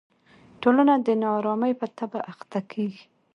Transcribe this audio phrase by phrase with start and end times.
[0.61, 3.03] ټولنه د نا ارامۍ په تبه اخته کېږي.